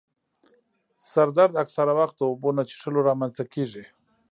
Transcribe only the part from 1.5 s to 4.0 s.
اکثره وخت د اوبو نه څیښلو رامنځته کېږي.